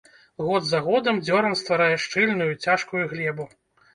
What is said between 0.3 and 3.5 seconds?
Год за годам дзёран стварае шчыльную, цяжкую глебу.